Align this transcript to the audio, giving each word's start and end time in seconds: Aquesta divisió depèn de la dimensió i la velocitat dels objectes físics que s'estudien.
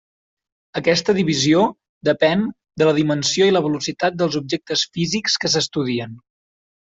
Aquesta 0.79 1.13
divisió 1.17 1.65
depèn 2.09 2.41
de 2.83 2.87
la 2.89 2.95
dimensió 3.01 3.51
i 3.51 3.53
la 3.53 3.61
velocitat 3.67 4.19
dels 4.23 4.39
objectes 4.41 4.87
físics 4.99 5.37
que 5.45 5.53
s'estudien. 5.59 6.19